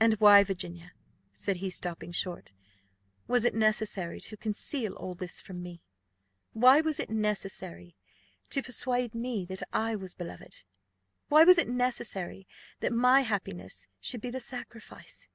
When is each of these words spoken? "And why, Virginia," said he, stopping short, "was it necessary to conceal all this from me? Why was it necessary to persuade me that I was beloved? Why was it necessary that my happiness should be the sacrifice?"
"And 0.00 0.14
why, 0.14 0.42
Virginia," 0.42 0.90
said 1.32 1.58
he, 1.58 1.70
stopping 1.70 2.10
short, 2.10 2.50
"was 3.28 3.44
it 3.44 3.54
necessary 3.54 4.18
to 4.22 4.36
conceal 4.36 4.94
all 4.94 5.14
this 5.14 5.40
from 5.40 5.62
me? 5.62 5.84
Why 6.54 6.80
was 6.80 6.98
it 6.98 7.08
necessary 7.08 7.94
to 8.50 8.64
persuade 8.64 9.14
me 9.14 9.44
that 9.46 9.62
I 9.72 9.94
was 9.94 10.12
beloved? 10.12 10.64
Why 11.28 11.44
was 11.44 11.56
it 11.58 11.68
necessary 11.68 12.48
that 12.80 12.92
my 12.92 13.20
happiness 13.20 13.86
should 14.00 14.20
be 14.20 14.30
the 14.30 14.40
sacrifice?" 14.40 15.28